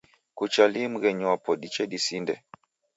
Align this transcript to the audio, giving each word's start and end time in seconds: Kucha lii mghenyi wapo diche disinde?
Kucha 0.37 0.65
lii 0.73 0.91
mghenyi 0.93 1.25
wapo 1.29 1.51
diche 1.61 1.83
disinde? 1.91 2.33